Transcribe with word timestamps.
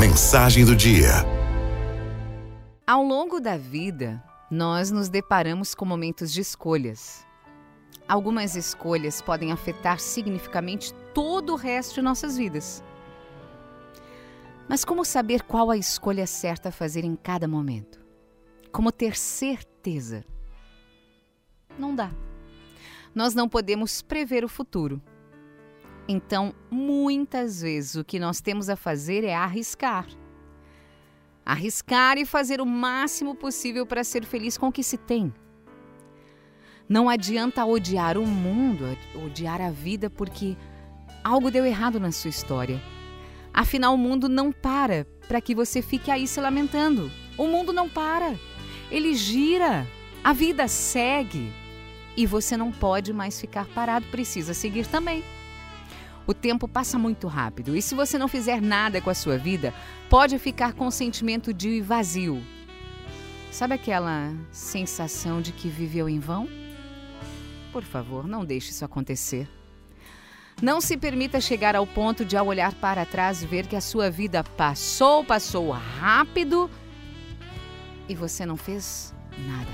Mensagem 0.00 0.64
do 0.64 0.74
dia. 0.74 1.10
Ao 2.86 3.02
longo 3.02 3.38
da 3.38 3.58
vida, 3.58 4.24
nós 4.50 4.90
nos 4.90 5.10
deparamos 5.10 5.74
com 5.74 5.84
momentos 5.84 6.32
de 6.32 6.40
escolhas. 6.40 7.26
Algumas 8.08 8.56
escolhas 8.56 9.20
podem 9.20 9.52
afetar 9.52 10.00
significativamente 10.00 10.94
todo 11.12 11.52
o 11.52 11.56
resto 11.56 11.96
de 11.96 12.00
nossas 12.00 12.38
vidas. 12.38 12.82
Mas 14.66 14.86
como 14.86 15.04
saber 15.04 15.42
qual 15.42 15.70
a 15.70 15.76
escolha 15.76 16.26
certa 16.26 16.70
a 16.70 16.72
fazer 16.72 17.04
em 17.04 17.14
cada 17.14 17.46
momento? 17.46 18.00
Como 18.72 18.90
ter 18.90 19.14
certeza? 19.14 20.24
Não 21.78 21.94
dá. 21.94 22.10
Nós 23.14 23.34
não 23.34 23.46
podemos 23.46 24.00
prever 24.00 24.46
o 24.46 24.48
futuro. 24.48 25.02
Então, 26.12 26.52
muitas 26.68 27.62
vezes 27.62 27.94
o 27.94 28.02
que 28.02 28.18
nós 28.18 28.40
temos 28.40 28.68
a 28.68 28.74
fazer 28.74 29.22
é 29.22 29.32
arriscar. 29.32 30.08
Arriscar 31.46 32.18
e 32.18 32.26
fazer 32.26 32.60
o 32.60 32.66
máximo 32.66 33.32
possível 33.32 33.86
para 33.86 34.02
ser 34.02 34.24
feliz 34.24 34.58
com 34.58 34.66
o 34.66 34.72
que 34.72 34.82
se 34.82 34.98
tem. 34.98 35.32
Não 36.88 37.08
adianta 37.08 37.64
odiar 37.64 38.18
o 38.18 38.26
mundo, 38.26 38.86
odiar 39.24 39.60
a 39.60 39.70
vida 39.70 40.10
porque 40.10 40.56
algo 41.22 41.48
deu 41.48 41.64
errado 41.64 42.00
na 42.00 42.10
sua 42.10 42.30
história. 42.30 42.82
Afinal, 43.54 43.94
o 43.94 43.98
mundo 43.98 44.28
não 44.28 44.50
para 44.50 45.06
para 45.28 45.40
que 45.40 45.54
você 45.54 45.80
fique 45.80 46.10
aí 46.10 46.26
se 46.26 46.40
lamentando. 46.40 47.08
O 47.38 47.46
mundo 47.46 47.72
não 47.72 47.88
para. 47.88 48.34
Ele 48.90 49.14
gira. 49.14 49.86
A 50.24 50.32
vida 50.32 50.66
segue. 50.66 51.52
E 52.16 52.26
você 52.26 52.56
não 52.56 52.72
pode 52.72 53.12
mais 53.12 53.40
ficar 53.40 53.66
parado, 53.66 54.06
precisa 54.08 54.52
seguir 54.52 54.88
também. 54.88 55.22
O 56.30 56.34
tempo 56.34 56.68
passa 56.68 56.96
muito 56.96 57.26
rápido 57.26 57.76
e 57.76 57.82
se 57.82 57.92
você 57.92 58.16
não 58.16 58.28
fizer 58.28 58.62
nada 58.62 59.00
com 59.00 59.10
a 59.10 59.14
sua 59.14 59.36
vida, 59.36 59.74
pode 60.08 60.38
ficar 60.38 60.74
com 60.74 60.86
o 60.86 60.90
sentimento 60.92 61.52
de 61.52 61.80
vazio. 61.80 62.40
Sabe 63.50 63.74
aquela 63.74 64.32
sensação 64.52 65.42
de 65.42 65.50
que 65.50 65.68
viveu 65.68 66.08
em 66.08 66.20
vão? 66.20 66.48
Por 67.72 67.82
favor, 67.82 68.28
não 68.28 68.44
deixe 68.44 68.70
isso 68.70 68.84
acontecer. 68.84 69.50
Não 70.62 70.80
se 70.80 70.96
permita 70.96 71.40
chegar 71.40 71.74
ao 71.74 71.84
ponto 71.84 72.24
de, 72.24 72.36
ao 72.36 72.46
olhar 72.46 72.74
para 72.74 73.04
trás, 73.04 73.42
ver 73.42 73.66
que 73.66 73.74
a 73.74 73.80
sua 73.80 74.08
vida 74.08 74.44
passou, 74.44 75.24
passou 75.24 75.72
rápido 75.72 76.70
e 78.08 78.14
você 78.14 78.46
não 78.46 78.56
fez 78.56 79.12
nada. 79.36 79.72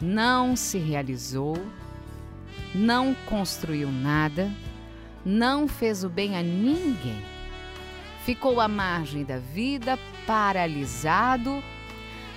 Não 0.00 0.56
se 0.56 0.78
realizou, 0.78 1.58
não 2.74 3.14
construiu 3.28 3.92
nada 3.92 4.50
não 5.24 5.68
fez 5.68 6.04
o 6.04 6.08
bem 6.08 6.36
a 6.36 6.42
ninguém. 6.42 7.22
Ficou 8.24 8.60
à 8.60 8.68
margem 8.68 9.24
da 9.24 9.38
vida, 9.38 9.98
paralisado, 10.26 11.62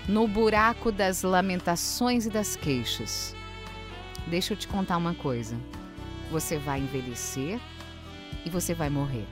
no 0.07 0.27
buraco 0.27 0.91
das 0.91 1.23
lamentações 1.23 2.25
e 2.25 2.29
das 2.29 2.55
queixas. 2.55 3.35
Deixa 4.27 4.53
eu 4.53 4.57
te 4.57 4.67
contar 4.67 4.97
uma 4.97 5.13
coisa. 5.13 5.55
Você 6.31 6.57
vai 6.57 6.79
envelhecer 6.79 7.59
e 8.45 8.49
você 8.49 8.73
vai 8.73 8.89
morrer. 8.89 9.25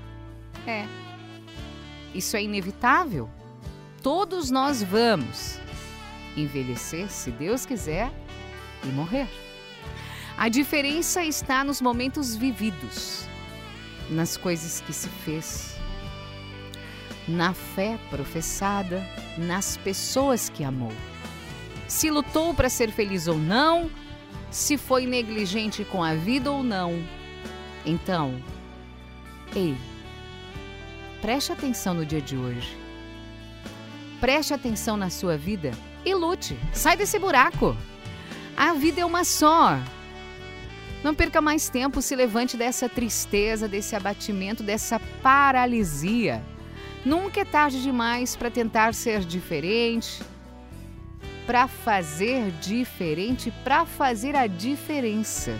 É. 0.68 0.86
Isso 2.14 2.38
é 2.38 2.44
inevitável. 2.44 3.30
Todos 4.02 4.52
nós 4.52 4.84
vamos 4.84 5.60
envelhecer, 6.36 7.10
se 7.10 7.32
Deus 7.32 7.66
quiser, 7.66 8.12
e 8.84 8.88
morrer. 8.88 9.28
A 10.38 10.50
diferença 10.50 11.24
está 11.24 11.64
nos 11.64 11.82
momentos 11.82 12.36
vividos 12.36 13.28
nas 14.14 14.38
coisas 14.38 14.82
que 14.82 14.94
se 14.94 15.10
fez, 15.10 15.76
na 17.28 17.54
fé 17.54 17.98
professada, 18.10 19.06
nas 19.38 19.78
pessoas 19.78 20.50
que 20.50 20.64
amou. 20.64 20.92
Se 21.88 22.10
lutou 22.10 22.54
para 22.54 22.70
ser 22.70 22.92
feliz 22.92 23.28
ou 23.28 23.38
não, 23.38 23.90
se 24.50 24.78
foi 24.78 25.06
negligente 25.06 25.84
com 25.84 26.04
a 26.04 26.14
vida 26.14 26.52
ou 26.52 26.64
não. 26.64 27.04
Então, 27.86 28.42
ei, 29.56 29.76
preste 31.22 31.52
atenção 31.52 31.94
no 31.94 32.06
dia 32.06 32.22
de 32.22 32.38
hoje. 32.38 32.78
Preste 34.22 34.54
atenção 34.54 34.96
na 34.96 35.10
sua 35.10 35.38
vida 35.38 35.72
e 36.06 36.14
lute. 36.14 36.58
Sai 36.72 36.96
desse 36.96 37.20
buraco. 37.20 37.76
A 38.56 38.74
vida 38.74 39.02
é 39.02 39.06
uma 39.06 39.24
só. 39.24 39.80
Não 41.04 41.14
perca 41.14 41.42
mais 41.42 41.68
tempo, 41.68 42.02
se 42.02 42.16
levante 42.16 42.56
dessa 42.56 42.88
tristeza, 42.88 43.68
desse 43.68 43.96
abatimento, 43.96 44.64
dessa 44.64 45.00
paralisia. 45.22 46.42
Nunca 47.04 47.42
é 47.42 47.46
tarde 47.46 47.82
demais 47.82 48.38
para 48.38 48.50
tentar 48.50 48.94
ser 48.94 49.20
diferente, 49.26 50.24
para 51.46 51.68
fazer 51.68 52.52
diferente, 52.62 53.52
para 53.66 53.86
fazer 53.86 54.34
a 54.34 54.48
diferença. 54.48 55.60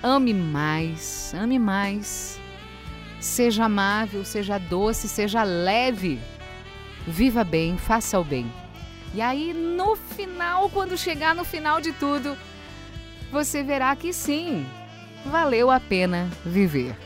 Ame 0.00 0.32
mais, 0.32 1.34
ame 1.34 1.58
mais. 1.58 2.38
Seja 3.20 3.64
amável, 3.64 4.24
seja 4.24 4.56
doce, 4.58 5.08
seja 5.08 5.42
leve. 5.42 6.20
Viva 7.04 7.42
bem, 7.42 7.76
faça 7.76 8.20
o 8.20 8.22
bem. 8.22 8.46
E 9.12 9.20
aí, 9.20 9.52
no 9.52 9.96
final, 9.96 10.70
quando 10.70 10.96
chegar 10.96 11.34
no 11.34 11.44
final 11.44 11.80
de 11.80 11.92
tudo, 11.92 12.36
você 13.30 13.62
verá 13.62 13.94
que 13.94 14.12
sim, 14.12 14.66
valeu 15.24 15.70
a 15.70 15.78
pena 15.78 16.28
viver. 16.44 16.96